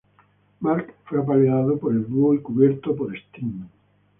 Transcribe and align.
Mark 0.61 0.95
fue 1.05 1.19
apaleado 1.19 1.77
por 1.77 1.93
el 1.93 2.09
dúo 2.09 2.33
y 2.33 2.39
cubierto 2.41 2.95
por 2.95 3.15
Steen. 3.15 3.69